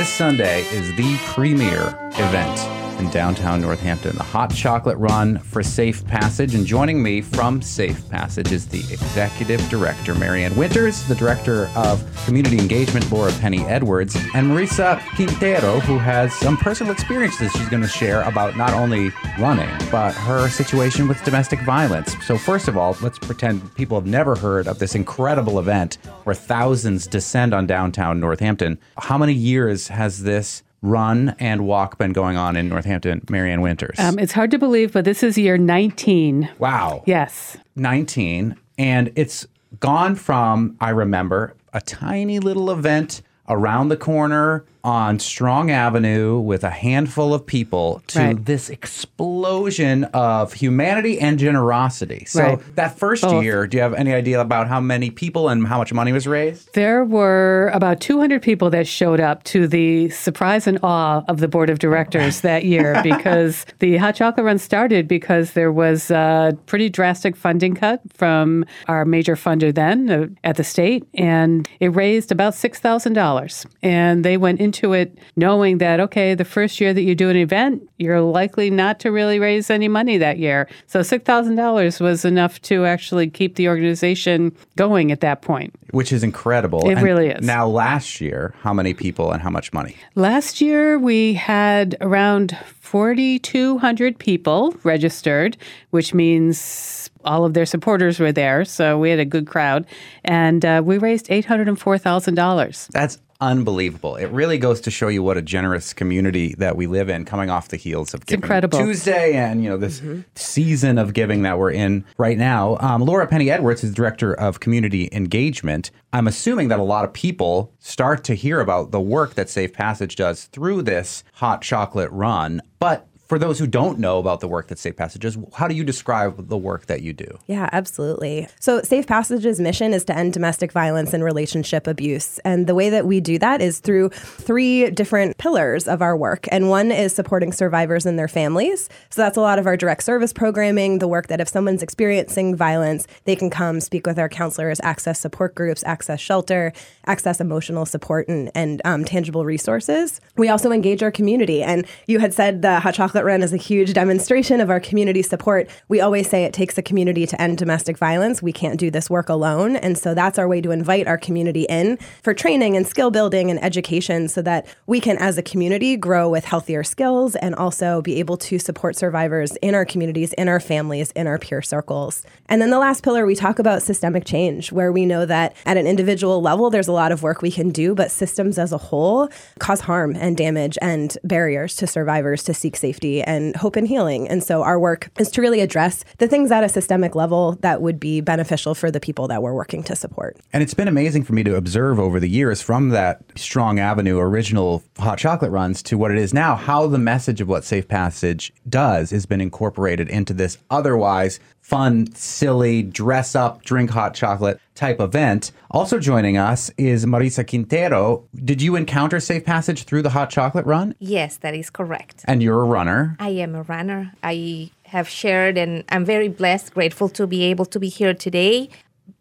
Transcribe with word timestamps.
This 0.00 0.08
Sunday 0.08 0.62
is 0.72 0.94
the 0.94 1.14
premier 1.26 1.94
event 2.14 2.79
in 3.00 3.10
downtown 3.10 3.62
Northampton, 3.62 4.14
the 4.16 4.22
Hot 4.22 4.54
Chocolate 4.54 4.98
Run 4.98 5.38
for 5.38 5.62
Safe 5.62 6.06
Passage. 6.06 6.54
And 6.54 6.66
joining 6.66 7.02
me 7.02 7.22
from 7.22 7.62
Safe 7.62 8.06
Passage 8.10 8.52
is 8.52 8.68
the 8.68 8.80
executive 8.92 9.66
director, 9.70 10.14
Marianne 10.14 10.54
Winters, 10.54 11.02
the 11.08 11.14
director 11.14 11.70
of 11.74 12.04
community 12.26 12.58
engagement, 12.58 13.10
Laura 13.10 13.32
Penney-Edwards, 13.40 14.16
and 14.34 14.46
Marissa 14.46 15.00
Quintero, 15.16 15.80
who 15.80 15.96
has 15.96 16.34
some 16.34 16.58
personal 16.58 16.92
experiences 16.92 17.50
she's 17.52 17.68
going 17.70 17.82
to 17.82 17.88
share 17.88 18.20
about 18.22 18.56
not 18.58 18.74
only 18.74 19.10
running, 19.38 19.70
but 19.90 20.12
her 20.12 20.48
situation 20.50 21.08
with 21.08 21.22
domestic 21.24 21.60
violence. 21.60 22.14
So, 22.26 22.36
first 22.36 22.68
of 22.68 22.76
all, 22.76 22.96
let's 23.02 23.18
pretend 23.18 23.74
people 23.76 23.98
have 23.98 24.06
never 24.06 24.36
heard 24.36 24.68
of 24.68 24.78
this 24.78 24.94
incredible 24.94 25.58
event 25.58 25.96
where 26.24 26.34
thousands 26.34 27.06
descend 27.06 27.54
on 27.54 27.66
downtown 27.66 28.20
Northampton. 28.20 28.78
How 28.98 29.16
many 29.16 29.32
years 29.32 29.88
has 29.88 30.22
this 30.22 30.62
run 30.82 31.34
and 31.38 31.66
walk 31.66 31.98
been 31.98 32.12
going 32.12 32.36
on 32.36 32.56
in 32.56 32.68
Northampton, 32.68 33.24
Marianne 33.28 33.60
Winters? 33.60 33.98
Um, 33.98 34.18
it's 34.18 34.32
hard 34.32 34.50
to 34.52 34.58
believe, 34.58 34.92
but 34.92 35.04
this 35.04 35.22
is 35.22 35.36
year 35.36 35.58
19. 35.58 36.48
wow. 36.58 37.02
Yes. 37.06 37.56
19. 37.76 38.56
And 38.78 39.12
it's 39.14 39.46
gone 39.78 40.14
from, 40.14 40.76
I 40.80 40.90
remember, 40.90 41.54
a 41.72 41.80
tiny 41.80 42.38
little 42.38 42.70
event 42.70 43.22
around 43.48 43.88
the 43.88 43.96
corner 43.96 44.64
on 44.84 45.18
Strong 45.18 45.70
Avenue 45.70 46.38
with 46.38 46.64
a 46.64 46.70
handful 46.70 47.34
of 47.34 47.44
people 47.46 48.02
to 48.08 48.18
Right. 48.18 48.44
this 48.44 48.70
explosion 48.70 50.04
of 50.14 50.52
humanity 50.54 51.20
and 51.20 51.38
generosity. 51.38 52.24
So 52.26 52.42
Right. 52.42 52.76
that 52.76 52.98
first 52.98 53.22
Both. 53.22 53.42
year, 53.44 53.66
do 53.66 53.76
you 53.76 53.82
have 53.82 53.94
any 53.94 54.12
idea 54.12 54.40
about 54.40 54.68
how 54.68 54.80
many 54.80 55.10
people 55.10 55.48
and 55.48 55.66
how 55.66 55.78
much 55.78 55.92
money 55.92 56.12
was 56.12 56.26
raised? 56.26 56.72
There 56.74 57.04
were 57.04 57.70
about 57.74 58.00
200 58.00 58.42
people 58.42 58.70
that 58.70 58.86
showed 58.86 59.20
up 59.20 59.44
to 59.44 59.66
the 59.66 60.08
surprise 60.10 60.66
and 60.66 60.78
awe 60.82 61.22
of 61.28 61.40
the 61.40 61.48
board 61.48 61.70
of 61.70 61.78
directors 61.78 62.40
that 62.42 62.64
year 62.64 63.00
because 63.02 63.66
the 63.80 63.96
Hot 63.98 64.14
Chocolate 64.14 64.44
Run 64.46 64.58
started 64.58 65.06
because 65.06 65.52
there 65.52 65.72
was 65.72 66.10
a 66.10 66.56
pretty 66.66 66.88
drastic 66.88 67.36
funding 67.36 67.74
cut 67.74 68.00
from 68.14 68.64
our 68.88 69.04
major 69.04 69.36
funder 69.36 69.74
then 69.74 70.10
uh, 70.10 70.26
at 70.44 70.56
the 70.56 70.64
state, 70.64 71.04
and 71.14 71.68
it 71.80 71.88
raised 71.88 72.32
about 72.32 72.54
$6,000. 72.54 73.66
And 73.82 74.24
they 74.24 74.36
went 74.36 74.60
into 74.70 74.92
it 74.92 75.18
knowing 75.34 75.78
that, 75.78 75.98
okay, 75.98 76.34
the 76.34 76.44
first 76.44 76.80
year 76.80 76.94
that 76.94 77.02
you 77.02 77.16
do 77.16 77.28
an 77.28 77.36
event, 77.36 77.82
you're 77.98 78.20
likely 78.20 78.70
not 78.70 79.00
to 79.00 79.10
really 79.10 79.40
raise 79.40 79.68
any 79.68 79.88
money 79.88 80.16
that 80.16 80.38
year. 80.38 80.68
So 80.86 81.00
$6,000 81.00 82.00
was 82.00 82.24
enough 82.24 82.62
to 82.62 82.86
actually 82.86 83.28
keep 83.28 83.56
the 83.56 83.66
organization 83.68 84.54
going 84.76 85.10
at 85.10 85.20
that 85.20 85.42
point. 85.42 85.74
Which 85.90 86.12
is 86.12 86.22
incredible. 86.22 86.88
It 86.88 86.94
And 86.94 87.02
really 87.02 87.30
is. 87.30 87.44
Now, 87.44 87.66
last 87.66 88.20
year, 88.20 88.54
how 88.60 88.72
many 88.72 88.94
people 88.94 89.32
and 89.32 89.42
how 89.42 89.50
much 89.50 89.72
money? 89.72 89.96
Last 90.14 90.60
year, 90.60 90.96
we 90.98 91.34
had 91.34 91.96
around 92.00 92.56
4,200 92.66 94.18
people 94.20 94.76
registered, 94.84 95.56
which 95.90 96.14
means 96.14 97.10
all 97.24 97.44
of 97.44 97.54
their 97.54 97.66
supporters 97.66 98.20
were 98.20 98.32
there. 98.32 98.64
So 98.64 98.98
we 98.98 99.10
had 99.10 99.18
a 99.18 99.24
good 99.24 99.48
crowd. 99.48 99.84
And 100.24 100.64
uh, 100.64 100.80
we 100.84 100.96
raised 100.98 101.26
$804,000. 101.26 102.88
That's 102.88 103.18
unbelievable. 103.40 104.16
It 104.16 104.26
really 104.26 104.58
goes 104.58 104.80
to 104.82 104.90
show 104.90 105.08
you 105.08 105.22
what 105.22 105.36
a 105.36 105.42
generous 105.42 105.92
community 105.92 106.54
that 106.58 106.76
we 106.76 106.86
live 106.86 107.08
in 107.08 107.24
coming 107.24 107.50
off 107.50 107.68
the 107.68 107.76
heels 107.76 108.14
of 108.14 108.26
Giving 108.26 108.42
incredible. 108.42 108.78
Tuesday 108.78 109.34
and, 109.34 109.62
you 109.62 109.70
know, 109.70 109.76
this 109.76 110.02
season 110.34 110.98
of 110.98 111.14
giving 111.14 111.42
that 111.42 111.58
we're 111.58 111.70
in 111.70 112.04
right 112.18 112.38
now. 112.38 112.76
Um, 112.80 113.02
Laura 113.02 113.26
Penney-Edwards 113.26 113.84
is 113.84 113.94
director 113.94 114.34
of 114.34 114.60
community 114.60 115.08
engagement. 115.12 115.90
I'm 116.12 116.26
assuming 116.26 116.68
that 116.68 116.78
a 116.78 116.84
lot 116.84 117.04
of 117.04 117.12
people 117.12 117.72
start 117.78 118.24
to 118.24 118.34
hear 118.34 118.60
about 118.60 118.90
the 118.90 119.00
work 119.00 119.34
that 119.34 119.48
Safe 119.48 119.72
Passage 119.72 120.16
does 120.16 120.44
through 120.46 120.82
this 120.82 121.24
hot 121.34 121.62
chocolate 121.62 122.10
run. 122.10 122.60
But 122.78 123.06
for 123.30 123.38
those 123.38 123.60
who 123.60 123.66
don't 123.68 124.00
know 124.00 124.18
about 124.18 124.40
the 124.40 124.48
work 124.48 124.66
that 124.66 124.78
Safe 124.80 124.96
Passages, 124.96 125.38
how 125.54 125.68
do 125.68 125.74
you 125.76 125.84
describe 125.84 126.48
the 126.48 126.56
work 126.56 126.86
that 126.86 127.02
you 127.02 127.12
do? 127.12 127.38
Yeah, 127.46 127.68
absolutely. 127.70 128.48
So, 128.58 128.82
Safe 128.82 129.06
Passage's 129.06 129.60
mission 129.60 129.94
is 129.94 130.02
to 130.06 130.18
end 130.18 130.32
domestic 130.32 130.72
violence 130.72 131.14
and 131.14 131.22
relationship 131.22 131.86
abuse. 131.86 132.40
And 132.40 132.66
the 132.66 132.74
way 132.74 132.90
that 132.90 133.06
we 133.06 133.20
do 133.20 133.38
that 133.38 133.62
is 133.62 133.78
through 133.78 134.08
three 134.08 134.90
different 134.90 135.38
pillars 135.38 135.86
of 135.86 136.02
our 136.02 136.16
work. 136.16 136.48
And 136.50 136.68
one 136.68 136.90
is 136.90 137.14
supporting 137.14 137.52
survivors 137.52 138.04
and 138.04 138.18
their 138.18 138.26
families. 138.26 138.88
So, 139.10 139.22
that's 139.22 139.36
a 139.36 139.40
lot 139.40 139.60
of 139.60 139.66
our 139.68 139.76
direct 139.76 140.02
service 140.02 140.32
programming, 140.32 140.98
the 140.98 141.06
work 141.06 141.28
that 141.28 141.40
if 141.40 141.48
someone's 141.48 141.84
experiencing 141.84 142.56
violence, 142.56 143.06
they 143.26 143.36
can 143.36 143.48
come 143.48 143.78
speak 143.78 144.08
with 144.08 144.18
our 144.18 144.28
counselors, 144.28 144.80
access 144.82 145.20
support 145.20 145.54
groups, 145.54 145.84
access 145.86 146.18
shelter, 146.18 146.72
access 147.06 147.40
emotional 147.40 147.86
support, 147.86 148.26
and, 148.26 148.50
and 148.56 148.82
um, 148.84 149.04
tangible 149.04 149.44
resources. 149.44 150.20
We 150.36 150.48
also 150.48 150.72
engage 150.72 151.04
our 151.04 151.12
community. 151.12 151.62
And 151.62 151.86
you 152.08 152.18
had 152.18 152.34
said 152.34 152.62
the 152.62 152.80
Hot 152.80 152.94
Chocolate 152.94 153.19
Run 153.24 153.42
is 153.42 153.52
a 153.52 153.56
huge 153.56 153.92
demonstration 153.92 154.60
of 154.60 154.70
our 154.70 154.80
community 154.80 155.22
support. 155.22 155.68
We 155.88 156.00
always 156.00 156.28
say 156.28 156.44
it 156.44 156.52
takes 156.52 156.78
a 156.78 156.82
community 156.82 157.26
to 157.26 157.40
end 157.40 157.58
domestic 157.58 157.98
violence. 157.98 158.42
We 158.42 158.52
can't 158.52 158.78
do 158.78 158.90
this 158.90 159.10
work 159.10 159.28
alone. 159.28 159.76
And 159.76 159.98
so 159.98 160.14
that's 160.14 160.38
our 160.38 160.48
way 160.48 160.60
to 160.60 160.70
invite 160.70 161.06
our 161.06 161.18
community 161.18 161.66
in 161.68 161.98
for 162.22 162.34
training 162.34 162.76
and 162.76 162.86
skill 162.86 163.10
building 163.10 163.50
and 163.50 163.62
education 163.62 164.28
so 164.28 164.42
that 164.42 164.66
we 164.86 165.00
can, 165.00 165.18
as 165.18 165.36
a 165.38 165.42
community, 165.42 165.96
grow 165.96 166.28
with 166.28 166.44
healthier 166.44 166.84
skills 166.84 167.34
and 167.36 167.54
also 167.54 168.00
be 168.02 168.16
able 168.20 168.36
to 168.36 168.58
support 168.58 168.96
survivors 168.96 169.56
in 169.56 169.74
our 169.74 169.84
communities, 169.84 170.32
in 170.34 170.48
our 170.48 170.60
families, 170.60 171.10
in 171.12 171.26
our 171.26 171.38
peer 171.38 171.62
circles. 171.62 172.22
And 172.48 172.62
then 172.62 172.70
the 172.70 172.78
last 172.78 173.02
pillar, 173.02 173.26
we 173.26 173.34
talk 173.34 173.58
about 173.58 173.82
systemic 173.82 174.24
change, 174.24 174.72
where 174.72 174.92
we 174.92 175.04
know 175.06 175.26
that 175.26 175.56
at 175.66 175.76
an 175.76 175.86
individual 175.86 176.40
level, 176.40 176.70
there's 176.70 176.88
a 176.88 176.92
lot 176.92 177.12
of 177.12 177.22
work 177.22 177.42
we 177.42 177.50
can 177.50 177.70
do, 177.70 177.94
but 177.94 178.10
systems 178.10 178.58
as 178.58 178.72
a 178.72 178.78
whole 178.78 179.28
cause 179.58 179.80
harm 179.80 180.14
and 180.16 180.36
damage 180.36 180.78
and 180.80 181.18
barriers 181.24 181.76
to 181.76 181.86
survivors 181.86 182.42
to 182.44 182.54
seek 182.54 182.76
safety 182.76 183.09
and 183.18 183.56
hope 183.56 183.76
and 183.76 183.86
healing. 183.86 184.28
And 184.28 184.42
so 184.42 184.62
our 184.62 184.78
work 184.78 185.10
is 185.18 185.30
to 185.32 185.40
really 185.40 185.60
address 185.60 186.04
the 186.18 186.28
things 186.28 186.50
at 186.50 186.64
a 186.64 186.68
systemic 186.68 187.14
level 187.14 187.56
that 187.60 187.82
would 187.82 187.98
be 187.98 188.20
beneficial 188.20 188.74
for 188.74 188.90
the 188.90 189.00
people 189.00 189.28
that 189.28 189.42
we're 189.42 189.54
working 189.54 189.82
to 189.84 189.96
support. 189.96 190.36
And 190.52 190.62
it's 190.62 190.74
been 190.74 190.88
amazing 190.88 191.24
for 191.24 191.32
me 191.32 191.42
to 191.44 191.56
observe 191.56 191.98
over 191.98 192.20
the 192.20 192.28
years 192.28 192.62
from 192.62 192.90
that 192.90 193.22
Strong 193.36 193.78
Avenue 193.78 194.18
original 194.18 194.82
hot 194.98 195.18
chocolate 195.18 195.50
runs 195.50 195.82
to 195.84 195.98
what 195.98 196.10
it 196.10 196.18
is 196.18 196.32
now, 196.32 196.54
how 196.54 196.86
the 196.86 196.98
message 196.98 197.40
of 197.40 197.48
what 197.48 197.64
Safe 197.64 197.88
Passage 197.88 198.52
does 198.68 199.10
has 199.10 199.26
been 199.26 199.40
incorporated 199.40 200.08
into 200.08 200.32
this 200.32 200.58
otherwise 200.70 201.40
fun, 201.60 202.12
silly, 202.14 202.82
dress 202.82 203.36
up, 203.36 203.62
drink 203.62 203.90
hot 203.90 204.12
chocolate 204.14 204.60
type 204.80 204.98
event. 204.98 205.52
Also 205.70 205.98
joining 205.98 206.36
us 206.38 206.70
is 206.78 207.04
Marissa 207.04 207.46
Quintero. 207.46 208.24
Did 208.34 208.62
you 208.62 208.76
encounter 208.76 209.20
Safe 209.20 209.44
Passage 209.44 209.84
through 209.84 210.02
the 210.02 210.10
hot 210.10 210.30
chocolate 210.30 210.64
run? 210.64 210.94
Yes, 210.98 211.36
that 211.38 211.54
is 211.54 211.68
correct. 211.68 212.24
And 212.24 212.42
you're 212.42 212.62
a 212.62 212.64
runner. 212.64 213.14
I 213.20 213.28
am 213.44 213.54
a 213.54 213.62
runner. 213.62 214.12
I 214.22 214.70
have 214.84 215.08
shared, 215.08 215.58
and 215.58 215.84
I'm 215.90 216.04
very 216.04 216.28
blessed, 216.28 216.72
grateful 216.72 217.08
to 217.10 217.26
be 217.26 217.42
able 217.44 217.66
to 217.66 217.78
be 217.78 217.88
here 217.88 218.14
today. 218.14 218.70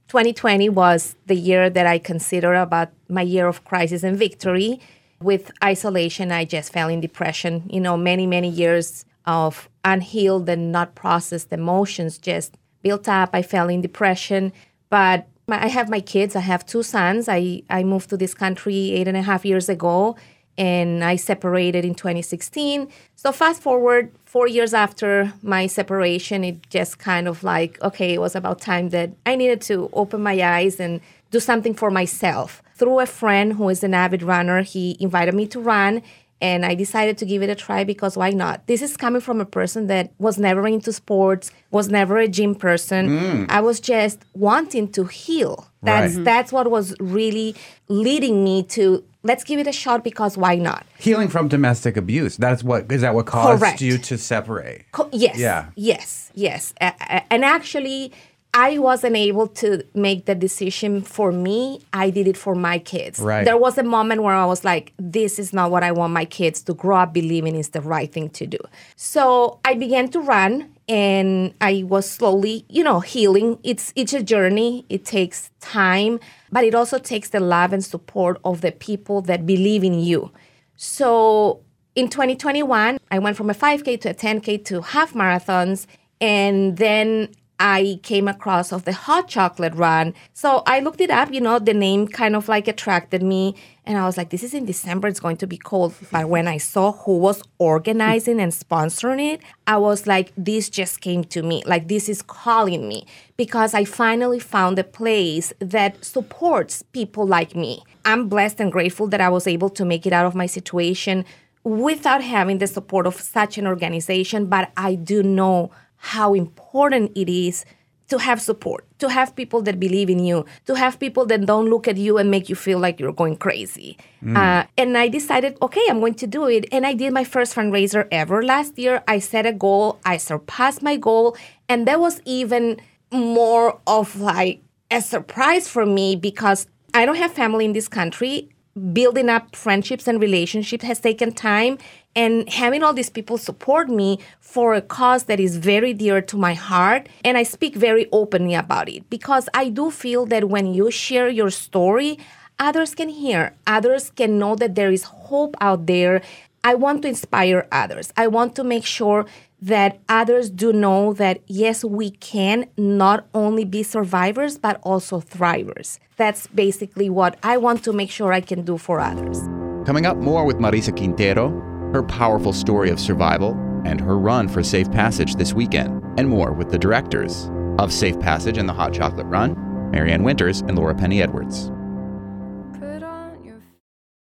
2020 0.08 0.69
was 0.69 1.16
the 1.28 1.36
year 1.36 1.69
that 1.69 1.86
I 1.86 2.00
consider 2.00 2.53
about 2.56 2.90
my 3.09 3.22
year 3.22 3.48
of 3.48 3.66
crisis 3.66 4.02
and 4.02 4.18
victory. 4.18 4.80
With 5.22 5.52
isolation, 5.62 6.31
I 6.31 6.46
just 6.46 6.72
fell 6.72 6.88
in 6.88 7.02
depression. 7.02 7.69
You 7.69 7.81
know, 7.81 7.98
many, 7.98 8.25
many 8.25 8.50
years 8.50 9.06
of 9.25 9.69
unhealed 9.84 10.48
and 10.48 10.72
not 10.72 10.96
processed 10.96 11.52
emotions 11.52 12.18
just 12.18 12.58
built 12.81 13.09
up. 13.09 13.31
I 13.34 13.42
fell 13.42 13.68
in 13.68 13.81
depression. 13.81 14.53
But 14.90 15.28
I 15.58 15.68
have 15.68 15.90
my 15.90 16.02
kids. 16.02 16.36
I 16.36 16.42
have 16.42 16.66
two 16.66 16.84
sons. 16.84 17.28
I, 17.28 17.64
I 17.70 17.84
moved 17.84 18.10
to 18.10 18.18
this 18.18 18.34
country 18.34 18.92
eight 18.92 19.08
and 19.08 19.18
a 19.18 19.22
half 19.22 19.46
years 19.46 19.70
ago 19.70 20.16
and 20.60 21.06
I 21.06 21.16
separated 21.16 21.86
in 21.86 21.96
2016. 21.96 22.90
So 23.16 23.32
fast 23.32 23.62
forward 23.62 24.12
four 24.26 24.48
years 24.48 24.74
after 24.74 25.34
my 25.42 25.68
separation, 25.68 26.44
it 26.44 26.70
just 26.70 27.00
kind 27.00 27.30
of 27.30 27.44
like, 27.44 27.82
okay, 27.82 28.14
it 28.14 28.20
was 28.20 28.36
about 28.36 28.60
time 28.60 28.90
that 28.90 29.12
I 29.26 29.38
needed 29.38 29.62
to 29.62 29.90
open 29.94 30.22
my 30.22 30.40
eyes 30.44 30.80
and 30.80 31.00
do 31.32 31.40
something 31.40 31.74
for 31.74 31.90
myself. 31.90 32.62
Through 32.76 33.00
a 33.00 33.06
friend 33.06 33.54
who 33.54 33.70
is 33.70 33.84
an 33.84 33.94
avid 33.94 34.22
runner, 34.22 34.62
he 34.62 34.98
invited 35.00 35.34
me 35.34 35.48
to 35.48 35.62
run. 35.62 36.02
And 36.42 36.66
I 36.66 36.74
decided 36.74 37.18
to 37.18 37.25
give 37.25 37.42
it 37.44 37.50
a 37.50 37.56
try 37.56 37.84
because 37.84 38.16
why 38.16 38.30
not? 38.30 38.66
This 38.68 38.81
is 38.81 38.96
coming 38.96 39.19
from 39.22 39.42
a 39.42 39.46
person 39.46 39.88
that 39.88 40.12
was 40.19 40.38
never 40.38 40.66
into 40.68 40.94
sports, 40.94 41.52
was 41.72 41.90
never 41.90 42.18
a 42.18 42.28
gym 42.30 42.56
person. 42.56 43.10
Mm. 43.10 43.46
I 43.50 43.60
was 43.60 43.80
just 43.81 44.19
wanting 44.34 44.90
to 44.94 45.04
heal. 45.06 45.68
That's 45.84 46.16
Right. 46.16 46.24
that's 46.25 46.52
what 46.52 46.69
was 46.72 46.96
really 47.00 47.56
leading 47.90 48.44
me 48.44 48.63
to 48.63 49.04
let's 49.24 49.44
give 49.44 49.60
it 49.60 49.68
a 49.68 49.72
shot 49.74 50.04
because 50.04 50.38
why 50.38 50.56
not? 50.56 50.86
Healing 50.98 51.28
from 51.28 51.48
domestic 51.50 51.98
abuse. 51.98 52.38
That's 52.38 52.63
what 52.63 52.90
is 52.92 53.02
that 53.02 53.13
what 53.16 53.25
caused 53.25 53.60
Correct. 53.62 53.81
you 53.81 53.98
to 53.98 54.18
separate? 54.18 54.86
Co- 54.94 55.10
yes. 55.12 55.38
Yeah. 55.38 55.66
Yes. 55.75 56.31
Yes. 56.36 56.74
And 56.80 57.44
actually, 57.44 58.12
I 58.60 58.78
wasn't 58.78 59.16
able 59.16 59.48
to 59.64 59.86
make 59.94 60.26
the 60.26 60.36
decision 60.36 61.02
for 61.02 61.32
me. 61.32 61.80
I 61.94 62.10
did 62.10 62.28
it 62.28 62.36
for 62.36 62.56
my 62.56 62.78
kids. 62.78 63.18
Right. 63.18 63.46
There 63.46 63.58
was 63.58 63.78
a 63.78 63.84
moment 63.84 64.22
where 64.22 64.36
I 64.36 64.46
was 64.46 64.66
like, 64.66 64.92
this 65.00 65.40
is 65.40 65.54
not 65.54 65.72
what 65.72 65.82
I 65.82 65.94
want 65.94 66.12
my 66.12 66.26
kids 66.26 66.62
to 66.64 66.74
grow 66.74 66.98
up 66.98 67.14
believing 67.14 67.56
is 67.56 67.70
the 67.70 67.80
right 67.80 68.12
thing 68.12 68.30
to 68.32 68.46
do. 68.46 68.58
So 68.98 69.62
I 69.64 69.76
began 69.76 70.10
to 70.10 70.20
run 70.20 70.76
and 70.90 71.54
I 71.62 71.84
was 71.88 72.10
slowly, 72.10 72.66
you 72.68 72.84
know, 72.84 73.00
healing. 73.00 73.60
It's 73.64 73.94
it's 73.96 74.12
a 74.12 74.22
journey. 74.22 74.86
It 74.90 75.06
takes 75.06 75.52
time, 75.62 76.20
but 76.52 76.66
it 76.66 76.76
also 76.76 77.00
takes 77.00 77.30
the 77.30 77.40
love 77.40 77.72
and 77.72 77.84
support 77.84 78.42
of 78.44 78.60
the 78.60 78.74
people 78.74 79.22
that 79.22 79.46
believe 79.46 79.86
in 79.86 80.00
you. 80.00 80.32
So 80.76 81.62
in 81.96 82.10
2021, 82.10 83.00
I 83.10 83.20
went 83.20 83.38
from 83.38 83.50
a 83.50 83.54
5K 83.54 84.02
to 84.02 84.10
a 84.10 84.14
10K 84.14 84.66
to 84.66 84.82
half 84.82 85.14
marathons. 85.14 85.86
And 86.22 86.76
then 86.76 87.30
I 87.60 88.00
came 88.04 88.30
across 88.30 88.72
of 88.72 88.86
the 88.86 88.94
hot 88.94 89.28
chocolate 89.28 89.74
run. 89.76 90.14
So 90.34 90.64
I 90.66 90.80
looked 90.80 91.02
it 91.02 91.10
up, 91.10 91.34
you 91.34 91.42
know, 91.42 91.60
the 91.60 91.74
name 91.74 92.08
kind 92.08 92.36
of 92.36 92.48
like 92.48 92.70
attracted 92.70 93.22
me. 93.22 93.56
And 93.86 93.98
I 93.98 94.06
was 94.06 94.16
like, 94.16 94.30
this 94.30 94.44
is 94.44 94.54
in 94.54 94.66
December, 94.66 95.10
it's 95.10 95.20
going 95.20 95.36
to 95.38 95.48
be 95.48 95.58
cold. 95.58 95.94
But 96.10 96.30
when 96.30 96.48
I 96.48 96.58
saw 96.58 96.94
who 96.94 97.18
was 97.18 97.44
organizing 97.58 98.40
and 98.40 98.54
sponsoring 98.54 99.34
it, 99.34 99.42
I 99.68 99.78
was 99.78 100.08
like, 100.08 100.32
this 100.38 100.70
just 100.70 101.02
came 101.02 101.26
to 101.26 101.44
me. 101.44 101.62
Like, 101.66 101.90
this 101.90 102.08
is 102.08 102.22
calling 102.22 102.88
me 102.88 103.06
because 103.36 103.74
I 103.74 103.84
finally 103.84 104.40
found 104.40 104.80
a 104.80 104.84
place 104.84 105.52
that 105.60 106.06
supports 106.06 106.84
people 106.84 107.28
like 107.28 107.56
me. 107.56 107.84
I'm 108.06 108.30
blessed 108.30 108.62
and 108.62 108.72
grateful 108.72 109.08
that 109.08 109.22
I 109.22 109.30
was 109.30 109.48
able 109.48 109.70
to 109.72 109.84
make 109.84 110.06
it 110.06 110.14
out 110.14 110.26
of 110.26 110.36
my 110.36 110.46
situation 110.46 111.26
without 111.64 112.24
having 112.24 112.60
the 112.60 112.68
support 112.68 113.06
of 113.06 113.16
such 113.16 113.58
an 113.58 113.68
organization. 113.68 114.46
But 114.46 114.72
I 114.78 114.96
do 114.96 115.24
know 115.24 115.72
how 116.00 116.34
important 116.34 117.12
it 117.16 117.30
is 117.30 117.66
to 118.10 118.18
have 118.18 118.42
support, 118.42 118.86
to 118.98 119.07
have 119.07 119.36
people 119.36 119.62
that 119.62 119.80
believe 119.80 120.10
in 120.10 120.19
you, 120.19 120.44
to 120.66 120.74
have 120.74 121.00
people 121.00 121.25
that 121.28 121.46
don't 121.46 121.69
look 121.69 121.88
at 121.88 121.98
you 121.98 122.18
and 122.18 122.31
make 122.31 122.50
you 122.50 122.56
feel 122.56 122.80
like 122.80 123.00
you're 123.00 123.13
going 123.13 123.38
crazy. 123.38 123.98
Mm. 124.24 124.36
Uh, 124.36 124.66
and 124.78 124.98
I 124.98 125.10
decided, 125.10 125.57
okay, 125.62 125.81
I'm 125.90 126.00
going 126.00 126.16
to 126.16 126.28
do 126.28 126.48
it. 126.48 126.66
And 126.72 126.88
I 126.88 126.94
did 126.94 127.13
my 127.13 127.24
first 127.24 127.56
fundraiser 127.56 128.07
ever 128.12 128.42
last 128.42 128.80
year. 128.80 129.04
I 129.07 129.19
set 129.19 129.46
a 129.46 129.54
goal, 129.54 130.00
I 130.06 130.18
surpassed 130.18 130.81
my 130.81 130.98
goal. 130.98 131.38
And 131.68 131.88
that 131.88 132.00
was 132.00 132.19
even 132.25 132.81
more 133.12 133.80
of 133.86 134.19
like 134.19 134.62
a 134.90 135.01
surprise 135.01 135.68
for 135.68 135.86
me 135.86 136.16
because 136.16 136.68
I 136.94 137.06
don't 137.06 137.18
have 137.18 137.31
family 137.31 137.66
in 137.66 137.74
this 137.74 137.88
country. 137.88 138.50
Building 138.94 139.30
up 139.30 139.56
friendships 139.56 140.07
and 140.07 140.21
relationships 140.21 140.83
has 140.86 141.00
taken 141.00 141.31
time 141.31 141.80
and 142.16 142.48
having 142.50 142.83
all 142.83 142.94
these 142.94 143.10
people 143.10 143.38
support 143.38 143.89
me 143.89 144.19
for 144.39 144.74
a 144.74 144.81
cause 144.81 145.24
that 145.24 145.39
is 145.39 145.57
very 145.57 145.94
dear 145.94 146.21
to 146.21 146.38
my 146.38 146.54
heart 146.54 147.10
and 147.25 147.38
i 147.38 147.44
speak 147.44 147.75
very 147.75 148.07
openly 148.12 148.54
about 148.54 148.88
it. 148.88 149.10
Because 149.10 149.50
i 149.54 149.69
do 149.69 149.89
feel 149.89 150.25
that 150.27 150.50
when 150.50 150.74
you 150.74 150.92
share 150.92 151.30
your 151.30 151.50
story 151.50 152.19
others 152.60 152.94
can 152.94 153.10
hear 153.10 153.54
others 153.66 154.12
can 154.12 154.38
know 154.38 154.56
that 154.56 154.75
there 154.75 154.92
is 154.92 155.04
hope 155.04 155.56
out 155.62 155.88
there. 155.88 156.22
I 156.63 156.75
want 156.75 157.04
to 157.04 157.07
inspire 157.07 157.68
others. 157.72 158.12
I 158.18 158.27
want 158.27 158.56
to 158.57 158.63
make 158.63 158.86
sure 158.86 159.25
that 159.62 160.00
others 160.10 160.50
do 160.50 160.72
know 160.72 161.14
that 161.14 161.40
yes 161.48 161.84
we 161.84 162.12
can 162.12 162.66
not 162.78 163.28
only 163.34 163.66
be 163.66 163.84
survivors 163.84 164.58
but 164.58 164.80
also 164.84 165.20
thrivers 165.20 166.00
that's 166.18 166.48
basically 166.48 167.10
what 167.10 167.38
i 167.44 167.58
want 167.58 167.84
to 167.84 167.94
make 167.94 168.10
sure 168.10 168.32
i 168.32 168.42
can 168.42 168.64
do 168.64 168.78
for 168.78 169.00
others 169.00 169.42
coming 169.86 170.06
up 170.06 170.18
more 170.18 170.46
with 170.46 170.58
marissa 170.58 170.96
quintero 170.96 171.50
her 171.94 172.04
powerful 172.04 172.54
story 172.54 172.90
of 172.92 173.00
survival, 173.00 173.58
and 173.86 174.00
her 174.00 174.18
run 174.18 174.48
for 174.48 174.62
Safe 174.64 174.92
Passage 174.92 175.36
this 175.36 175.54
weekend, 175.54 176.04
and 176.20 176.30
more 176.30 176.54
with 176.54 176.70
the 176.70 176.78
directors 176.78 177.50
of 177.80 177.92
Safe 177.92 178.20
Passage 178.20 178.58
and 178.58 178.70
the 178.70 178.74
Hot 178.74 178.94
Chocolate 178.94 179.26
Run, 179.26 179.56
Marianne 179.90 180.24
Winters 180.24 180.62
and 180.62 180.78
Laura 180.78 180.94
Penney-Edwards. 180.94 181.72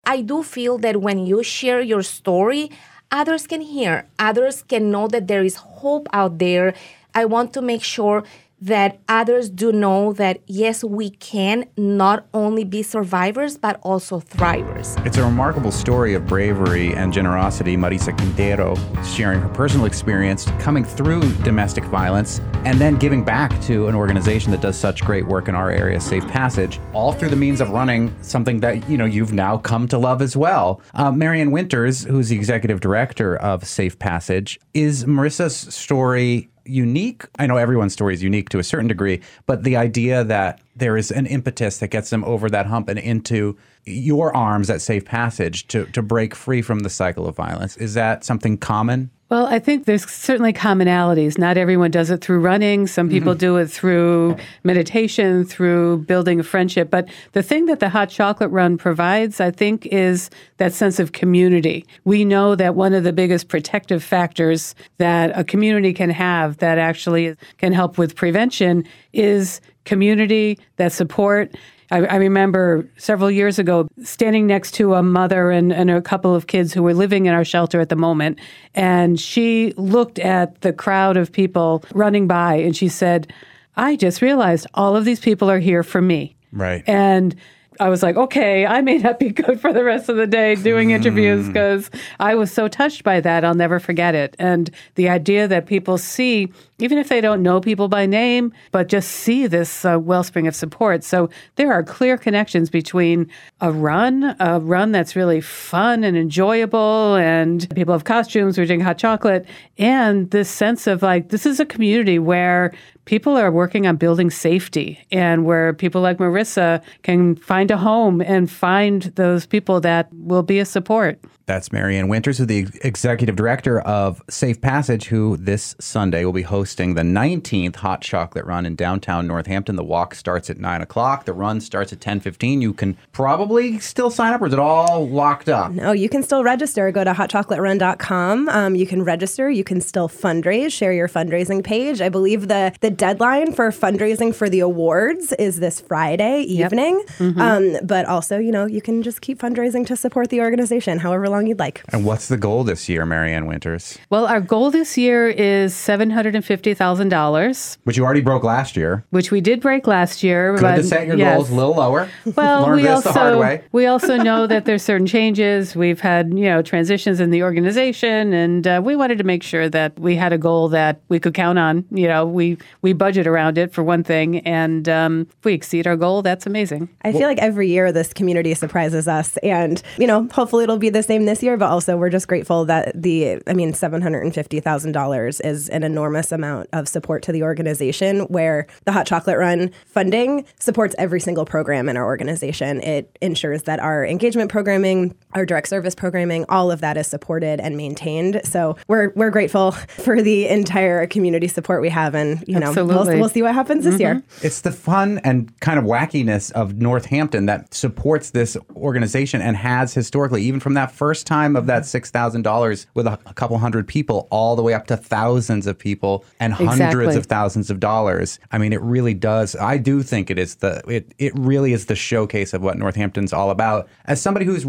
I 0.04 0.22
do 0.22 0.42
feel 0.42 0.78
that 0.78 1.00
when 1.00 1.26
you 1.26 1.42
share 1.42 1.80
your 1.80 2.02
story, 2.02 2.70
others 3.10 3.46
can 3.46 3.60
hear, 3.60 4.06
others 4.18 4.62
can 4.62 4.90
know 4.90 5.08
that 5.08 5.28
there 5.28 5.42
is 5.42 5.56
hope 5.56 6.06
out 6.12 6.38
there. 6.38 6.74
I 7.14 7.24
want 7.24 7.52
to 7.54 7.62
make 7.62 7.82
sure 7.82 8.24
that 8.60 8.98
others 9.08 9.48
do 9.48 9.72
know 9.72 10.12
that 10.14 10.40
yes, 10.46 10.84
we 10.84 11.10
can 11.10 11.66
not 11.76 12.26
only 12.34 12.64
be 12.64 12.82
survivors, 12.82 13.56
but 13.56 13.80
also 13.82 14.20
thrivers. 14.20 15.04
It's 15.06 15.16
a 15.16 15.24
remarkable 15.24 15.72
story 15.72 16.14
of 16.14 16.26
bravery 16.26 16.94
and 16.94 17.12
generosity. 17.12 17.76
Marissa 17.76 18.16
Quintero 18.16 18.76
sharing 19.04 19.40
her 19.40 19.48
personal 19.48 19.86
experience 19.86 20.44
coming 20.58 20.84
through 20.84 21.20
domestic 21.42 21.84
violence 21.84 22.40
and 22.64 22.78
then 22.78 22.96
giving 22.96 23.24
back 23.24 23.58
to 23.62 23.88
an 23.88 23.94
organization 23.94 24.50
that 24.52 24.60
does 24.60 24.78
such 24.78 25.02
great 25.04 25.26
work 25.26 25.48
in 25.48 25.54
our 25.54 25.70
area, 25.70 26.00
Safe 26.00 26.26
Passage, 26.28 26.78
all 26.92 27.12
through 27.12 27.30
the 27.30 27.36
means 27.36 27.60
of 27.60 27.70
running 27.70 28.14
something 28.22 28.60
that 28.60 28.88
you 28.88 28.98
know 28.98 29.06
you've 29.06 29.32
now 29.32 29.56
come 29.56 29.88
to 29.88 29.98
love 29.98 30.20
as 30.20 30.36
well. 30.36 30.80
Uh, 30.94 31.10
Marianne 31.10 31.50
Winters, 31.50 32.04
who's 32.04 32.28
the 32.28 32.36
executive 32.36 32.80
director 32.80 33.36
of 33.36 33.66
Safe 33.66 33.98
Passage, 33.98 34.60
is 34.74 35.04
Marissa's 35.04 35.56
story 35.74 36.50
unique. 36.64 37.24
I 37.38 37.46
know 37.46 37.56
everyone's 37.56 37.92
story 37.92 38.14
is 38.14 38.22
unique 38.22 38.48
to 38.50 38.58
a 38.58 38.64
certain 38.64 38.88
degree, 38.88 39.20
but 39.46 39.64
the 39.64 39.76
idea 39.76 40.24
that 40.24 40.60
there 40.76 40.96
is 40.96 41.10
an 41.10 41.26
impetus 41.26 41.78
that 41.78 41.88
gets 41.88 42.10
them 42.10 42.24
over 42.24 42.48
that 42.50 42.66
hump 42.66 42.88
and 42.88 42.98
into 42.98 43.56
your 43.84 44.34
arms 44.36 44.70
at 44.70 44.80
safe 44.80 45.04
passage 45.04 45.66
to, 45.68 45.86
to 45.86 46.02
break 46.02 46.34
free 46.34 46.62
from 46.62 46.80
the 46.80 46.90
cycle 46.90 47.26
of 47.26 47.36
violence, 47.36 47.76
is 47.76 47.94
that 47.94 48.24
something 48.24 48.58
common? 48.58 49.10
Well, 49.30 49.46
I 49.46 49.60
think 49.60 49.84
there's 49.84 50.10
certainly 50.10 50.52
commonalities. 50.52 51.38
Not 51.38 51.56
everyone 51.56 51.92
does 51.92 52.10
it 52.10 52.20
through 52.20 52.40
running. 52.40 52.88
Some 52.88 53.06
mm-hmm. 53.06 53.14
people 53.14 53.32
mm-hmm. 53.34 53.38
do 53.38 53.56
it 53.58 53.68
through 53.68 54.36
meditation, 54.64 55.44
through 55.44 55.98
building 55.98 56.40
a 56.40 56.42
friendship. 56.42 56.90
But 56.90 57.08
the 57.30 57.42
thing 57.42 57.66
that 57.66 57.78
the 57.78 57.88
hot 57.88 58.10
chocolate 58.10 58.50
run 58.50 58.76
provides, 58.76 59.40
I 59.40 59.52
think, 59.52 59.86
is 59.86 60.30
that 60.56 60.72
sense 60.72 60.98
of 60.98 61.12
community. 61.12 61.86
We 62.04 62.24
know 62.24 62.56
that 62.56 62.74
one 62.74 62.92
of 62.92 63.04
the 63.04 63.12
biggest 63.12 63.46
protective 63.46 64.02
factors 64.02 64.74
that 64.98 65.30
a 65.38 65.44
community 65.44 65.92
can 65.92 66.10
have 66.10 66.56
that 66.56 66.78
actually 66.78 67.36
can 67.58 67.72
help 67.72 67.98
with 67.98 68.16
prevention 68.16 68.84
is 69.12 69.60
community, 69.84 70.58
that 70.76 70.92
support. 70.92 71.54
I, 71.90 71.98
I, 71.98 72.16
remember 72.16 72.88
several 72.96 73.30
years 73.30 73.58
ago 73.58 73.88
standing 74.02 74.46
next 74.46 74.72
to 74.74 74.94
a 74.94 75.02
mother 75.02 75.50
and, 75.50 75.72
and 75.72 75.90
a 75.90 76.00
couple 76.00 76.34
of 76.34 76.46
kids 76.46 76.72
who 76.72 76.82
were 76.82 76.94
living 76.94 77.26
in 77.26 77.34
our 77.34 77.44
shelter 77.44 77.80
at 77.80 77.88
the 77.88 77.96
moment. 77.96 78.38
And 78.74 79.18
she 79.18 79.74
looked 79.76 80.18
at 80.18 80.60
the 80.60 80.72
crowd 80.72 81.16
of 81.16 81.32
people 81.32 81.84
running 81.92 82.26
by 82.26 82.54
and 82.54 82.76
she 82.76 82.88
said, 82.88 83.32
I 83.76 83.96
just 83.96 84.22
realized 84.22 84.66
all 84.74 84.96
of 84.96 85.04
these 85.04 85.20
people 85.20 85.50
are 85.50 85.58
here 85.58 85.82
for 85.82 86.00
me. 86.00 86.36
Right. 86.52 86.82
And 86.86 87.34
I 87.78 87.88
was 87.88 88.02
like, 88.02 88.16
okay, 88.16 88.66
I 88.66 88.80
may 88.80 88.98
not 88.98 89.18
be 89.18 89.28
good 89.30 89.60
for 89.60 89.72
the 89.72 89.84
rest 89.84 90.08
of 90.08 90.16
the 90.16 90.26
day 90.26 90.56
doing 90.56 90.90
interviews 90.90 91.46
because 91.46 91.88
hmm. 91.88 91.98
I 92.18 92.34
was 92.34 92.50
so 92.52 92.66
touched 92.66 93.04
by 93.04 93.20
that. 93.20 93.44
I'll 93.44 93.54
never 93.54 93.78
forget 93.78 94.14
it. 94.14 94.34
And 94.38 94.70
the 94.96 95.08
idea 95.08 95.46
that 95.46 95.66
people 95.66 95.96
see, 95.96 96.52
even 96.78 96.98
if 96.98 97.08
they 97.08 97.20
don't 97.20 97.42
know 97.42 97.60
people 97.60 97.88
by 97.88 98.06
name, 98.06 98.52
but 98.72 98.88
just 98.88 99.10
see 99.10 99.46
this 99.46 99.84
uh, 99.84 99.98
wellspring 99.98 100.48
of 100.48 100.56
support. 100.56 101.04
So 101.04 101.30
there 101.56 101.72
are 101.72 101.82
clear 101.82 102.18
connections 102.18 102.70
between 102.70 103.30
a 103.60 103.70
run, 103.70 104.36
a 104.40 104.58
run 104.58 104.90
that's 104.92 105.14
really 105.14 105.40
fun 105.40 106.02
and 106.02 106.16
enjoyable, 106.16 107.14
and 107.14 107.68
people 107.74 107.92
have 107.92 108.04
costumes, 108.04 108.58
we're 108.58 108.66
doing 108.66 108.80
hot 108.80 108.98
chocolate, 108.98 109.46
and 109.78 110.30
this 110.30 110.50
sense 110.50 110.86
of 110.86 111.02
like, 111.02 111.28
this 111.28 111.46
is 111.46 111.60
a 111.60 111.66
community 111.66 112.18
where 112.18 112.72
people 113.10 113.36
are 113.36 113.50
working 113.50 113.88
on 113.88 113.96
building 113.96 114.30
safety 114.30 115.04
and 115.10 115.44
where 115.44 115.74
people 115.74 116.00
like 116.00 116.18
Marissa 116.18 116.80
can 117.02 117.34
find 117.34 117.68
a 117.72 117.76
home 117.76 118.20
and 118.20 118.48
find 118.48 119.02
those 119.16 119.46
people 119.46 119.80
that 119.80 120.08
will 120.12 120.44
be 120.44 120.60
a 120.60 120.64
support. 120.64 121.18
That's 121.50 121.72
Marianne 121.72 122.06
Winters, 122.06 122.38
who's 122.38 122.46
the 122.46 122.68
executive 122.82 123.34
director 123.34 123.80
of 123.80 124.22
Safe 124.30 124.60
Passage, 124.60 125.06
who 125.06 125.36
this 125.36 125.74
Sunday 125.80 126.24
will 126.24 126.32
be 126.32 126.42
hosting 126.42 126.94
the 126.94 127.02
19th 127.02 127.74
Hot 127.74 128.02
Chocolate 128.02 128.44
Run 128.44 128.64
in 128.64 128.76
downtown 128.76 129.26
Northampton. 129.26 129.74
The 129.74 129.82
walk 129.82 130.14
starts 130.14 130.48
at 130.48 130.58
9 130.58 130.80
o'clock. 130.80 131.24
The 131.24 131.32
run 131.32 131.60
starts 131.60 131.92
at 131.92 131.98
10.15. 131.98 132.62
You 132.62 132.72
can 132.72 132.96
probably 133.10 133.80
still 133.80 134.10
sign 134.10 134.32
up, 134.32 134.40
or 134.42 134.46
is 134.46 134.52
it 134.52 134.60
all 134.60 135.08
locked 135.08 135.48
up? 135.48 135.72
No, 135.72 135.90
you 135.90 136.08
can 136.08 136.22
still 136.22 136.44
register. 136.44 136.92
Go 136.92 137.02
to 137.02 137.12
hotchocolaterun.com. 137.12 138.48
Um, 138.48 138.76
you 138.76 138.86
can 138.86 139.02
register. 139.02 139.50
You 139.50 139.64
can 139.64 139.80
still 139.80 140.08
fundraise, 140.08 140.70
share 140.70 140.92
your 140.92 141.08
fundraising 141.08 141.64
page. 141.64 142.00
I 142.00 142.10
believe 142.10 142.46
the, 142.46 142.72
the 142.80 142.92
deadline 143.00 143.52
for 143.52 143.72
fundraising 143.72 144.32
for 144.32 144.48
the 144.48 144.60
awards 144.60 145.32
is 145.32 145.58
this 145.58 145.80
Friday 145.80 146.42
evening. 146.42 147.02
Yep. 147.18 147.18
Mm-hmm. 147.18 147.40
Um, 147.40 147.76
but 147.84 148.06
also, 148.06 148.38
you 148.38 148.52
know, 148.52 148.66
you 148.66 148.80
can 148.80 149.02
just 149.02 149.20
keep 149.20 149.40
fundraising 149.40 149.84
to 149.86 149.96
support 149.96 150.30
the 150.30 150.40
organization 150.40 151.00
however 151.00 151.28
long 151.28 151.40
long 151.40 151.48
you'd 151.48 151.58
like. 151.58 151.82
And 151.92 152.04
what's 152.04 152.28
the 152.28 152.36
goal 152.36 152.64
this 152.64 152.88
year, 152.88 153.06
Marianne 153.06 153.46
Winters? 153.46 153.98
Well, 154.10 154.26
our 154.26 154.40
goal 154.40 154.70
this 154.70 154.98
year 154.98 155.28
is 155.28 155.74
$750,000. 155.74 157.78
Which 157.84 157.96
you 157.96 158.04
already 158.04 158.20
broke 158.20 158.44
last 158.44 158.76
year. 158.76 159.04
Which 159.10 159.30
we 159.30 159.40
did 159.40 159.60
break 159.60 159.86
last 159.86 160.22
year. 160.22 160.54
Good 160.54 160.62
but, 160.62 160.76
to 160.76 160.84
set 160.84 161.06
your 161.06 161.16
yes. 161.16 161.34
goals 161.34 161.50
a 161.50 161.54
little 161.54 161.74
lower. 161.74 162.08
Well, 162.40 162.70
we 162.70 162.86
also, 162.86 163.60
we 163.72 163.86
also 163.86 164.16
know 164.16 164.46
that 164.46 164.64
there's 164.64 164.82
certain 164.82 165.06
changes. 165.06 165.74
We've 165.74 166.00
had, 166.00 166.32
you 166.32 166.44
know, 166.44 166.62
transitions 166.62 167.20
in 167.20 167.30
the 167.30 167.42
organization, 167.42 168.32
and 168.32 168.66
uh, 168.66 168.80
we 168.82 168.96
wanted 168.96 169.18
to 169.18 169.24
make 169.24 169.42
sure 169.42 169.68
that 169.68 169.98
we 169.98 170.16
had 170.16 170.32
a 170.32 170.38
goal 170.38 170.68
that 170.68 171.00
we 171.08 171.18
could 171.18 171.34
count 171.34 171.58
on. 171.58 171.84
You 171.90 172.08
know, 172.08 172.24
we, 172.24 172.56
we 172.82 172.89
we 172.90 172.94
budget 172.94 173.28
around 173.28 173.56
it 173.56 173.72
for 173.72 173.84
one 173.84 174.02
thing, 174.02 174.38
and 174.40 174.88
um, 174.88 175.28
if 175.38 175.44
we 175.44 175.54
exceed 175.54 175.86
our 175.86 175.96
goal, 175.96 176.22
that's 176.22 176.44
amazing. 176.44 176.88
I 177.02 177.12
feel 177.12 177.28
like 177.28 177.38
every 177.38 177.68
year 177.68 177.92
this 177.92 178.12
community 178.12 178.52
surprises 178.54 179.06
us, 179.06 179.36
and 179.38 179.80
you 179.96 180.08
know, 180.08 180.26
hopefully 180.32 180.64
it'll 180.64 180.76
be 180.76 180.90
the 180.90 181.04
same 181.04 181.24
this 181.24 181.40
year. 181.40 181.56
But 181.56 181.70
also, 181.70 181.96
we're 181.96 182.10
just 182.10 182.26
grateful 182.26 182.64
that 182.64 183.00
the, 183.00 183.40
I 183.46 183.52
mean, 183.52 183.74
seven 183.74 184.02
hundred 184.02 184.24
and 184.24 184.34
fifty 184.34 184.58
thousand 184.58 184.90
dollars 184.90 185.40
is 185.40 185.68
an 185.68 185.84
enormous 185.84 186.32
amount 186.32 186.68
of 186.72 186.88
support 186.88 187.22
to 187.24 187.32
the 187.32 187.44
organization. 187.44 188.22
Where 188.22 188.66
the 188.86 188.92
Hot 188.92 189.06
Chocolate 189.06 189.38
Run 189.38 189.70
funding 189.86 190.44
supports 190.58 190.96
every 190.98 191.20
single 191.20 191.44
program 191.44 191.88
in 191.88 191.96
our 191.96 192.04
organization. 192.04 192.80
It 192.80 193.16
ensures 193.20 193.62
that 193.64 193.78
our 193.78 194.04
engagement 194.04 194.50
programming, 194.50 195.14
our 195.32 195.46
direct 195.46 195.68
service 195.68 195.94
programming, 195.94 196.44
all 196.48 196.70
of 196.70 196.80
that 196.80 196.96
is 196.96 197.06
supported 197.06 197.60
and 197.60 197.76
maintained. 197.76 198.40
So 198.44 198.76
we're 198.88 199.10
we're 199.14 199.30
grateful 199.30 199.70
for 199.88 200.22
the 200.22 200.48
entire 200.48 201.06
community 201.06 201.48
support 201.48 201.82
we 201.82 201.88
have, 201.88 202.14
and 202.14 202.44
you 202.46 202.58
know, 202.58 202.72
we'll, 202.72 203.06
we'll 203.06 203.28
see 203.28 203.42
what 203.42 203.54
happens 203.54 203.84
this 203.84 204.00
year. 204.00 204.16
Mm-hmm. 204.16 204.46
It's 204.46 204.60
the 204.60 204.72
fun 204.72 205.18
and 205.24 205.58
kind 205.60 205.78
of 205.78 205.84
wackiness 205.84 206.50
of 206.52 206.76
Northampton 206.76 207.46
that 207.46 207.72
supports 207.74 208.30
this 208.30 208.56
organization 208.76 209.40
and 209.42 209.56
has 209.56 209.94
historically, 209.94 210.42
even 210.42 210.60
from 210.60 210.74
that 210.74 210.90
first 210.90 211.26
time 211.26 211.56
of 211.56 211.66
that 211.66 211.82
mm-hmm. 211.82 212.16
$6,000 212.16 212.86
with 212.94 213.06
a, 213.06 213.18
a 213.26 213.34
couple 213.34 213.58
hundred 213.58 213.86
people, 213.86 214.28
all 214.30 214.56
the 214.56 214.62
way 214.62 214.74
up 214.74 214.86
to 214.86 214.96
thousands 214.96 215.66
of 215.66 215.78
people 215.78 216.24
and 216.38 216.52
hundreds 216.52 216.80
Exactly. 216.80 217.16
of 217.16 217.26
thousands 217.26 217.70
of 217.70 217.80
dollars. 217.80 218.38
I 218.52 218.58
mean, 218.58 218.72
it 218.72 218.80
really 218.80 219.14
does. 219.14 219.56
I 219.56 219.78
do 219.78 220.02
think 220.02 220.30
it 220.30 220.38
is 220.38 220.56
the, 220.56 220.82
it, 220.88 221.14
it 221.18 221.32
really 221.36 221.72
is 221.72 221.86
the 221.86 221.96
showcase 221.96 222.52
of 222.52 222.62
what 222.62 222.78
Northampton's 222.78 223.32
all 223.32 223.50
about. 223.50 223.88
As 224.06 224.20
somebody 224.20 224.46
who's 224.46 224.64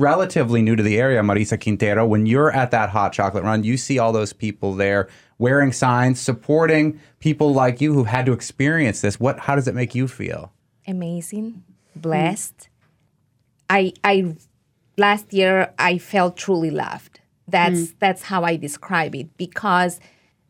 relatively 0.51 0.61
new 0.61 0.75
to 0.75 0.83
the 0.83 0.99
area, 0.99 1.21
Marissa 1.21 1.61
Quintero, 1.61 2.05
when 2.05 2.25
you're 2.25 2.51
at 2.51 2.71
that 2.71 2.89
hot 2.89 3.13
chocolate 3.13 3.43
run, 3.43 3.63
you 3.63 3.77
see 3.77 3.99
all 3.99 4.11
those 4.11 4.33
people 4.33 4.75
there 4.75 5.07
wearing 5.37 5.71
signs, 5.71 6.19
supporting 6.19 6.99
people 7.19 7.53
like 7.53 7.81
you 7.81 7.93
who 7.93 8.03
had 8.03 8.25
to 8.25 8.33
experience 8.33 9.01
this. 9.01 9.19
What, 9.19 9.39
how 9.39 9.55
does 9.55 9.67
it 9.67 9.75
make 9.75 9.95
you 9.95 10.07
feel? 10.07 10.51
amazing, 10.87 11.63
mm. 11.97 12.01
blessed. 12.01 12.69
I 13.69 13.93
I 14.03 14.35
last 14.97 15.33
year 15.33 15.73
I 15.77 15.97
felt 15.99 16.37
truly 16.37 16.71
loved. 16.71 17.21
That's 17.47 17.79
mm. 17.79 17.93
that's 17.99 18.23
how 18.23 18.43
I 18.43 18.57
describe 18.57 19.15
it 19.15 19.27
because 19.37 19.99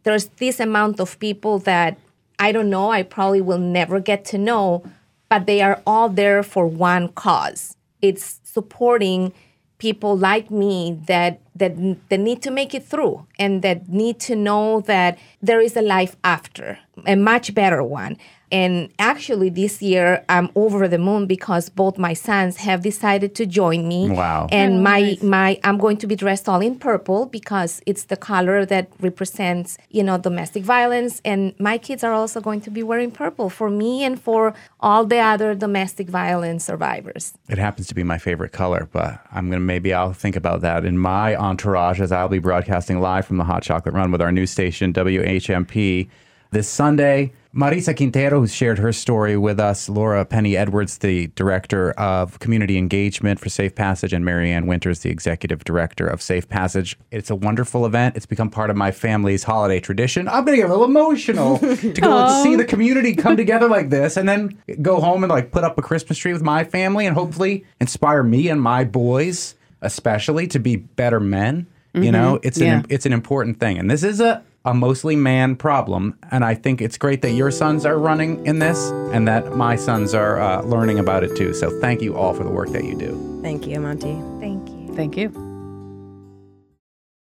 there's 0.03 0.27
this 0.39 0.59
amount 0.59 0.99
of 0.99 1.19
people 1.19 1.59
that 1.59 1.97
I 2.39 2.51
don't 2.51 2.69
know, 2.69 2.91
I 2.91 3.03
probably 3.03 3.41
will 3.41 3.59
never 3.59 3.99
get 3.99 4.25
to 4.31 4.37
know, 4.37 4.83
but 5.29 5.45
they 5.45 5.61
are 5.61 5.81
all 5.85 6.09
there 6.09 6.43
for 6.43 6.65
one 6.65 7.09
cause. 7.09 7.75
It's 8.01 8.39
supporting 8.43 9.33
people 9.81 10.15
like 10.15 10.51
me 10.51 10.95
that 11.07 11.41
that 11.55 11.73
that 12.09 12.19
need 12.19 12.39
to 12.43 12.51
make 12.51 12.75
it 12.75 12.85
through 12.85 13.25
and 13.39 13.63
that 13.63 13.89
need 13.89 14.19
to 14.19 14.35
know 14.35 14.81
that 14.81 15.17
there 15.41 15.59
is 15.59 15.75
a 15.75 15.81
life 15.81 16.15
after, 16.23 16.77
a 17.07 17.15
much 17.15 17.55
better 17.55 17.81
one. 17.83 18.15
And 18.51 18.91
actually, 18.99 19.49
this 19.49 19.81
year 19.81 20.25
I'm 20.27 20.49
over 20.55 20.87
the 20.87 20.97
moon 20.97 21.25
because 21.25 21.69
both 21.69 21.97
my 21.97 22.13
sons 22.13 22.57
have 22.57 22.81
decided 22.81 23.35
to 23.35 23.45
join 23.45 23.87
me. 23.87 24.09
Wow. 24.09 24.47
And 24.51 24.75
oh, 24.75 24.81
my 24.81 25.17
my 25.21 25.59
I'm 25.63 25.77
going 25.77 25.97
to 25.97 26.07
be 26.07 26.15
dressed 26.15 26.49
all 26.49 26.61
in 26.61 26.77
purple 26.77 27.25
because 27.25 27.81
it's 27.85 28.05
the 28.05 28.17
color 28.17 28.65
that 28.65 28.89
represents 28.99 29.77
you 29.89 30.03
know 30.03 30.17
domestic 30.17 30.63
violence. 30.63 31.21
And 31.23 31.53
my 31.59 31.77
kids 31.77 32.03
are 32.03 32.13
also 32.13 32.41
going 32.41 32.61
to 32.61 32.69
be 32.69 32.83
wearing 32.83 33.11
purple 33.11 33.49
for 33.49 33.69
me 33.69 34.03
and 34.03 34.21
for 34.21 34.53
all 34.79 35.05
the 35.05 35.19
other 35.19 35.55
domestic 35.55 36.09
violence 36.09 36.65
survivors. 36.65 37.33
It 37.47 37.57
happens 37.57 37.87
to 37.87 37.95
be 37.95 38.03
my 38.03 38.17
favorite 38.17 38.51
color, 38.51 38.89
but 38.91 39.25
I'm 39.31 39.49
gonna 39.49 39.61
maybe 39.61 39.93
I'll 39.93 40.13
think 40.13 40.35
about 40.35 40.61
that 40.61 40.85
in 40.85 40.97
my 40.97 41.35
entourage 41.35 42.01
as 42.01 42.11
I'll 42.11 42.27
be 42.27 42.39
broadcasting 42.39 42.99
live 42.99 43.25
from 43.25 43.37
the 43.37 43.45
Hot 43.45 43.63
Chocolate 43.63 43.95
Run 43.95 44.11
with 44.11 44.21
our 44.21 44.31
new 44.31 44.45
station 44.45 44.91
WHMP 44.93 46.09
this 46.51 46.67
Sunday. 46.67 47.31
Marissa 47.53 47.95
Quintero, 47.95 48.39
who 48.39 48.47
shared 48.47 48.79
her 48.79 48.93
story 48.93 49.35
with 49.35 49.59
us, 49.59 49.89
Laura 49.89 50.23
Penney-Edwards, 50.23 50.99
the 50.99 51.27
director 51.35 51.91
of 51.91 52.39
community 52.39 52.77
engagement 52.77 53.41
for 53.41 53.49
Safe 53.49 53.75
Passage, 53.75 54.13
and 54.13 54.23
Marianne 54.23 54.67
Winters, 54.67 54.99
the 54.99 55.09
executive 55.09 55.65
director 55.65 56.07
of 56.07 56.21
Safe 56.21 56.47
Passage. 56.47 56.97
It's 57.11 57.29
a 57.29 57.35
wonderful 57.35 57.85
event. 57.85 58.15
It's 58.15 58.25
become 58.25 58.49
part 58.49 58.69
of 58.69 58.77
my 58.77 58.91
family's 58.91 59.43
holiday 59.43 59.81
tradition. 59.81 60.29
I'm 60.29 60.45
gonna 60.45 60.57
get 60.57 60.67
a 60.67 60.69
little 60.69 60.85
emotional 60.85 61.57
to 61.59 61.91
go 61.91 62.17
and 62.17 62.43
see 62.43 62.55
the 62.55 62.63
community 62.63 63.15
come 63.15 63.35
together 63.35 63.67
like 63.67 63.89
this, 63.89 64.15
and 64.15 64.29
then 64.29 64.57
go 64.81 65.01
home 65.01 65.21
and 65.23 65.29
like 65.29 65.51
put 65.51 65.65
up 65.65 65.77
a 65.77 65.81
Christmas 65.81 66.17
tree 66.17 66.31
with 66.31 66.41
my 66.43 66.63
family, 66.63 67.05
and 67.05 67.15
hopefully 67.15 67.65
inspire 67.81 68.23
me 68.23 68.47
and 68.47 68.61
my 68.61 68.85
boys, 68.85 69.55
especially, 69.81 70.47
to 70.47 70.59
be 70.59 70.77
better 70.77 71.19
men. 71.19 71.67
You 71.93 72.13
know, 72.13 72.35
mm-hmm. 72.35 72.47
it's 72.47 72.57
Yeah. 72.57 72.79
an 72.79 72.85
it's 72.87 73.05
an 73.05 73.11
important 73.11 73.59
thing, 73.59 73.77
and 73.77 73.91
this 73.91 74.03
is 74.03 74.21
a 74.21 74.41
a 74.65 74.73
mostly 74.73 75.15
man 75.15 75.55
problem. 75.55 76.17
And 76.31 76.45
I 76.45 76.55
think 76.55 76.81
it's 76.81 76.97
great 76.97 77.21
that 77.21 77.31
your 77.31 77.51
sons 77.51 77.85
are 77.85 77.97
running 77.97 78.45
in 78.45 78.59
this, 78.59 78.89
and 79.13 79.27
that 79.27 79.55
my 79.55 79.75
sons 79.75 80.13
are 80.13 80.39
uh, 80.39 80.61
learning 80.61 80.99
about 80.99 81.23
it 81.23 81.35
too. 81.35 81.53
So 81.53 81.79
thank 81.79 82.01
you 82.01 82.15
all 82.15 82.33
for 82.33 82.43
the 82.43 82.51
work 82.51 82.69
that 82.69 82.83
you 82.83 82.95
do. 82.95 83.39
Thank 83.41 83.67
you, 83.67 83.79
Monte. 83.79 84.21
Thank 84.39 84.69
you. 84.69 84.95
Thank 84.95 85.17
you. 85.17 85.50